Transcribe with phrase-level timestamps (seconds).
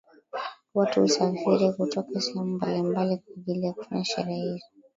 [0.73, 4.65] Watu husafiri kutoka sehemu mbalimbali kwa ajili ya kufanya sherehe hizo